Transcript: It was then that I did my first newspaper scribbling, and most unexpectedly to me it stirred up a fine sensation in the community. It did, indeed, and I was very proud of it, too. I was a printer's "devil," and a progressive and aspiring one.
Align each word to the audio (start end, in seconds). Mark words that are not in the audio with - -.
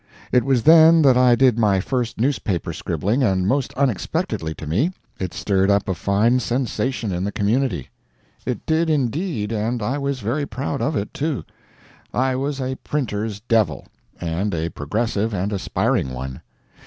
It 0.31 0.43
was 0.43 0.63
then 0.63 1.03
that 1.03 1.15
I 1.15 1.35
did 1.35 1.59
my 1.59 1.79
first 1.79 2.19
newspaper 2.19 2.73
scribbling, 2.73 3.21
and 3.21 3.47
most 3.47 3.71
unexpectedly 3.75 4.55
to 4.55 4.65
me 4.65 4.93
it 5.19 5.31
stirred 5.31 5.69
up 5.69 5.87
a 5.87 5.93
fine 5.93 6.39
sensation 6.39 7.11
in 7.11 7.23
the 7.23 7.31
community. 7.31 7.91
It 8.43 8.65
did, 8.65 8.89
indeed, 8.89 9.51
and 9.51 9.79
I 9.83 9.99
was 9.99 10.21
very 10.21 10.47
proud 10.47 10.81
of 10.81 10.95
it, 10.95 11.13
too. 11.13 11.43
I 12.15 12.35
was 12.35 12.59
a 12.59 12.77
printer's 12.77 13.41
"devil," 13.41 13.85
and 14.19 14.55
a 14.55 14.69
progressive 14.69 15.35
and 15.35 15.53
aspiring 15.53 16.09
one. 16.11 16.41